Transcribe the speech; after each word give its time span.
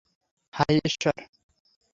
হায়, 0.53 0.79
ঈশ্বর। 0.85 1.15